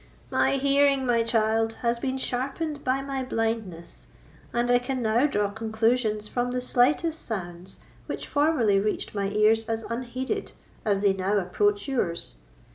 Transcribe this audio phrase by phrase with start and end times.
[0.31, 4.07] "My hearing, my child, has been sharpened by my blindness,
[4.51, 7.77] and I can now draw conclusions from the slightest sounds,
[8.07, 10.53] which formerly reached my ears as unheeded
[10.85, 12.37] as they now approach yours.